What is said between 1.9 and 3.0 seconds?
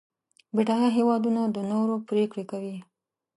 پرېکړې کوي.